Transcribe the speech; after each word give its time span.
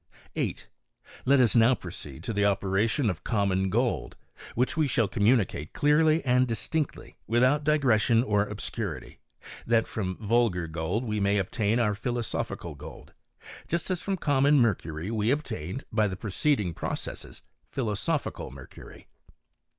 8. 0.35 0.67
Let 1.25 1.39
us 1.39 1.55
now 1.55 1.75
proceed 1.75 2.23
to 2.23 2.33
the 2.33 2.43
operation 2.43 3.07
of 3.07 3.23
common 3.23 3.69
gold, 3.69 4.15
which 4.55 4.75
we 4.75 4.87
shall 4.87 5.07
communicate 5.07 5.73
clearly 5.73 6.25
and 6.25 6.47
dis 6.47 6.67
tinctly, 6.67 7.13
without 7.27 7.63
digression 7.63 8.23
or 8.23 8.43
obscurity; 8.47 9.19
that 9.67 9.85
from 9.85 10.17
vul 10.17 10.49
gar 10.49 10.65
gold 10.65 11.05
we 11.05 11.19
may 11.19 11.37
obtain 11.37 11.77
our 11.79 11.93
philosophical 11.93 12.73
gold, 12.73 13.13
just 13.67 13.91
as 13.91 14.01
from 14.01 14.17
common 14.17 14.57
mercury 14.59 15.11
we 15.11 15.29
obtained, 15.29 15.83
by 15.91 16.07
the 16.07 16.17
preceding 16.17 16.73
processes, 16.73 17.43
philosophical 17.69 18.49
mercury. 18.49 19.07